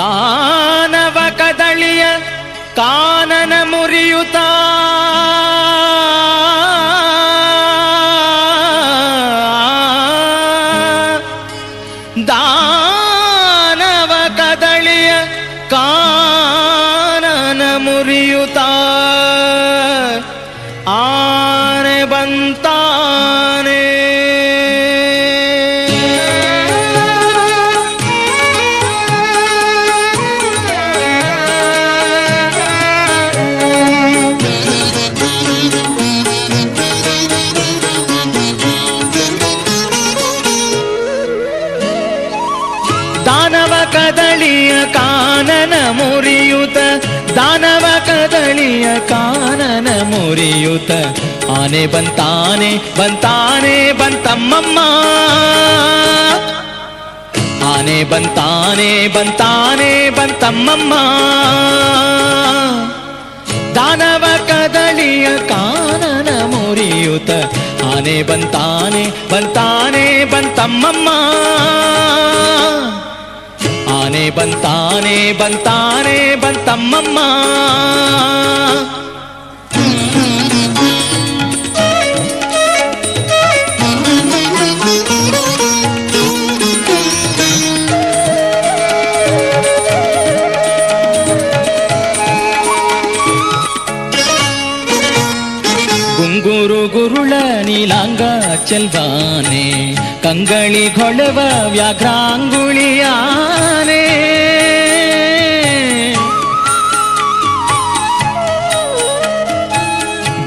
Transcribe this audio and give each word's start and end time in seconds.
ದಾನವ 0.00 1.18
ಕದಳಿಯ 1.38 2.02
ಕಾನನ 2.76 3.54
ಮುರಿಯುತ್ತ 3.62 4.36
ಮುರಿಯುತ 50.39 50.91
ಆನೆ 51.55 51.83
ಬಂತಾನೆ 51.93 52.69
ಬಂತಾನೆ 52.99 53.75
ಬಂತಮ್ಮಮ್ಮ 53.99 54.79
ಆನೆ 57.71 57.97
ಬಂತಾನೆ 58.11 58.89
ಬಂತಾನೆ 59.15 59.91
ಬಂತಮ್ಮಮ್ಮ 60.17 60.93
ದಾನವ 63.77 64.25
ಕದಳಿಯ 64.49 65.27
ಕಾನನ 65.51 66.29
ಮುರಿಯುತ 66.53 67.31
ಆನೆ 67.89 68.17
ಬಂತಾನೆ 68.23 69.03
ಬಂತಾನೆ 69.31 70.05
ಬಂತಮ್ಮಮ್ಮ 70.33 71.09
ಆನೆ 73.97 74.25
ಬಂತಾನೆ 74.29 75.17
ಬಂತಾನೆ 75.33 76.17
ಬಂತಮ್ಮಮ್ಮ 76.35 77.19
ಗುಂಗುರು 96.99 96.99
ಗುರುಳ 96.99 97.33
ನೀಲಾಂಗ 97.67 98.23
ಚೆಲ್ವಾನೆ 98.69 99.63
ಕಂಗಳಿ 100.23 100.83
ಗೊಳವ 100.97 101.37
ವ್ಯಾಘ್ರಾಂಗುಳಿಯಾನೆ 101.75 103.11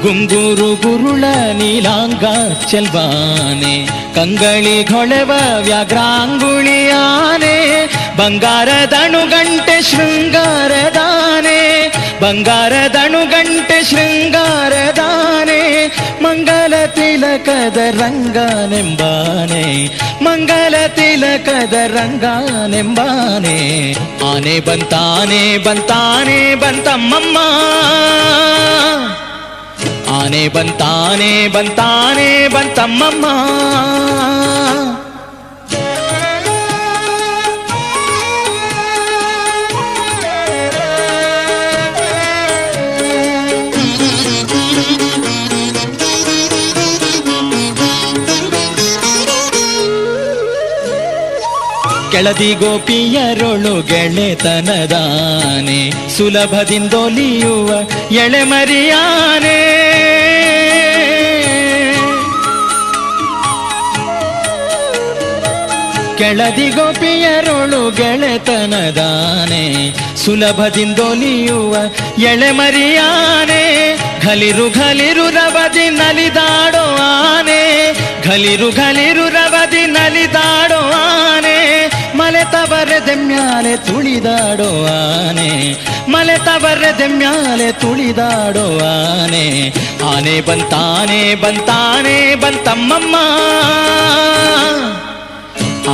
ಗುಂಗುರು 0.03 0.67
ಗುರುಳ 0.83 1.23
ನೀಲಾಂಗ 1.59 2.25
ಚೆಲ್ವಾನೆ 2.65 3.73
ಕಂಗಳಿ 4.15 4.77
ಗೊಳವ 4.83 5.31
ವ್ಯಾಘ್ರಾಂಗುಳಿಯಾನೆ 5.65 7.55
ಬಂಗಾರದಣು 8.17 9.21
ಗಂಟೆ 9.27 9.75
ಶೃಂಗಾರದಾನೆ 9.81 11.59
ಬಂಗಾರದಣು 12.21 13.21
കഥരംഗാനെമ്പാനേ 17.46 19.64
മംഗളത്തില 20.26 21.24
കഥരംഗാനെമ്പാനേ 21.48 23.58
ആനേ 24.30 24.56
ബന്താനേ 24.68 25.42
ബന്താനേ 25.66 26.40
ബന്തമ്മമ്മ 26.62 27.36
ആനേ 30.18 30.44
ബന്താനേ 30.48 31.32
ബന്താനേ 31.56 32.30
ബന്തമ്മമ്മ 32.54 33.26
ಕೆಳದಿ 52.14 52.54
ಗೋಪಿಯರೊಳು 52.54 53.72
ಗೆಳೆತನದಾನೆ, 53.90 55.78
ಸುಲಭದಿಂದೊಲಿಯುವ 56.16 57.70
ಎಳೆಮರಿಯಾನೆ 58.24 59.56
ಕೆಳದಿ 66.18 66.68
ಗೋಪಿಯರೊಳು 66.70 67.82
ಗೆಳೆತನದಾನೆ, 67.90 69.64
ಸುಲಭದಿಂದೊಲಿಯುವ 70.24 71.74
ಎಳೆಮರಿಯಾನೆ 72.30 73.62
ಘಲಿರು 74.22 74.70
ಘಲಿರು 74.70 75.26
ರವದಿ 75.30 75.86
ನಲಿದಾಡೋ 76.00 76.84
ಆನೆ, 77.08 77.62
ಘಲಿರು 78.26 78.70
ಘಲಿರು 78.72 79.26
ರವದಿ 79.28 79.84
ನಲಿದಾಡ 79.86 80.63
ಮಲೆತವರದೆ 82.44 83.14
ಮ್ಯಾಲೆ 83.14 83.76
ತುಳಿದಾಡೋ 83.76 84.68
ಆನೆ 84.86 85.50
ಮಲೆತವರದೆ 86.08 87.06
ಮ್ಯಾಲೆ 87.06 87.72
ತುಳಿದಾಡೋ 87.72 88.64
ಆನೆ 88.88 89.44
ಆನೆ 90.08 90.34
ಬಂತಾನೆ 90.40 91.20
ಬಂತಾನೆ, 91.34 92.16
ಬಂತಮ್ಮಮ್ಮ. 92.34 93.16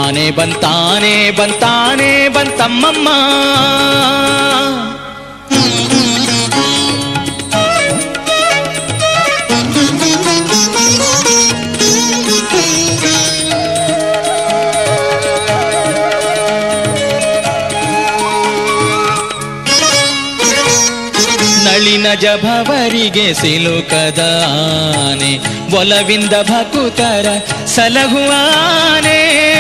ಆನೆ 0.03 0.27
ಬಂತಾನೆ 0.31 1.15
ಬಂತಾನೆ, 1.31 2.11
ಬಂತಮ್ಮಮ್ಮ. 2.28 3.09
ಜಭವರಿಗೆ 22.15 23.34
ಸಿಲುಕದ 23.34 24.44
ಆನೆ 24.47 25.38
ಒಲವಿಂದ 25.76 26.31
ಭಕುತರ 26.31 27.26
ಸಲಹುವಾನೆ. 27.66 29.50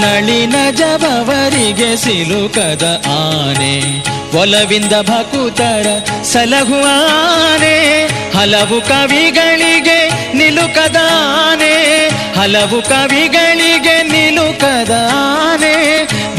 ನಳಿನ 0.00 0.54
ಜಭವರಿಗೆ 0.70 1.96
ಸಿಲುಕದ 1.96 3.04
ಆನೆ 3.06 4.00
ಒಲವಿಂದ 4.38 4.92
ಭಕುತರ 5.00 5.86
ಸಲಹುವಾನೆ. 6.22 8.06
ಹಲವು 8.38 8.80
ಕವಿಗಳಿಗೆ 8.80 10.32
ನಿಲುಕದಾನೆ. 10.32 12.08
ಹಲವು 12.40 12.82
ಕವಿಗಳಿಗೆ 12.82 14.02
ನಿಲುಕದ 14.02 14.99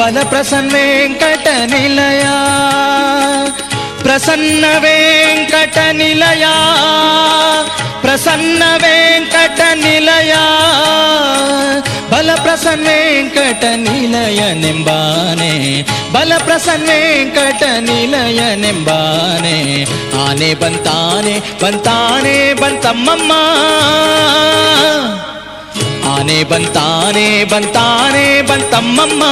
బలప్రసన్న 0.01 0.75
వెంకట 0.75 1.48
నిలయా 1.71 2.36
ప్రసన్న 4.06 4.65
వెంకట 4.83 5.80
నిలయా 6.00 6.53
ప్రసన్న 8.03 8.63
వెంకట 8.83 9.62
నిలయా 9.83 10.42
బలప్రసన్న 12.12 12.88
వెంకట 12.88 13.63
నిలయ 13.83 14.42
నింబానే 14.63 15.51
బలప్రసన్న 16.13 16.89
వెంకట 17.03 17.63
నిలయ 17.88 18.42
నింబానే 18.63 19.57
ఆనే 20.24 20.51
బంతానే 20.63 21.36
బంతానే 21.63 22.38
బంతమ్మమ్మ 22.62 23.31
ಬಂತಾನೆ 26.20 26.38
ಬಂತಾನೆ 26.44 26.44
ಬಂತಮ್ಮಮ್ಮ 26.44 26.44
ಆನೆ 26.44 26.44
ಬಂತಾನೆ 26.44 27.44
ಬಂತಾನೆ 27.44 28.26
ಬಂತಮ್ಮಮ್ಮ 28.42 29.22